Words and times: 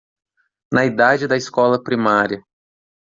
Na 0.73 0.83
idade 0.83 1.27
da 1.27 1.37
escola 1.37 1.77
primária 1.83 2.43